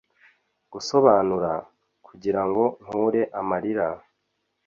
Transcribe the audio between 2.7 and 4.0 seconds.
nkure amarira,